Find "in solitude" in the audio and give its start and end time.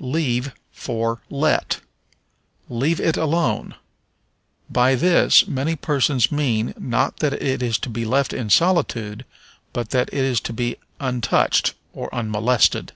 8.32-9.24